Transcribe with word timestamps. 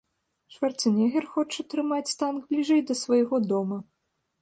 Шварцэнегер 0.55 1.27
хоча 1.35 1.67
трымаць 1.75 2.15
танк 2.25 2.39
бліжэй 2.51 2.85
да 2.91 3.01
свайго 3.05 3.35
дома. 3.55 3.83